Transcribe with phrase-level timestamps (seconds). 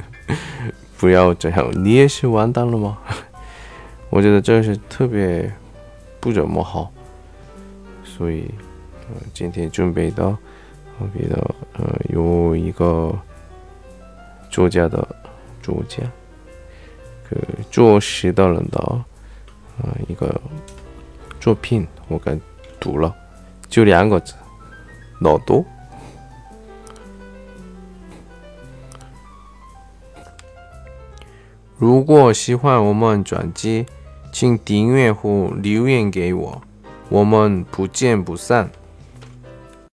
[0.98, 2.98] 不要这样，你也是完蛋了吗？
[4.10, 5.50] 我觉得这是特别
[6.20, 6.92] 不怎么好，
[8.04, 8.44] 所以。
[9.32, 10.24] 今天准备的，
[10.98, 13.12] 我给的，呃，有一个
[14.50, 15.06] 作家的
[15.62, 16.02] 作家，
[17.28, 17.36] 个
[17.70, 18.78] 做诗的人的，
[19.82, 20.40] 呃，一个
[21.40, 22.38] 作品，我给
[22.78, 23.14] 读了，
[23.68, 24.34] 就两个字，
[25.20, 25.64] 老多。
[31.78, 33.84] 如果喜欢我们专辑，
[34.32, 36.62] 请订阅或留言给我，
[37.08, 38.70] 我们不见不散。